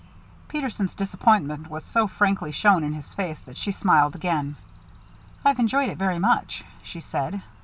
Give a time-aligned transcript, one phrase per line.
[0.47, 4.55] Peterson's disappointment was so frankly shown in his face that she smiled again.
[5.45, 7.43] "I've enjoyed it very much," she said.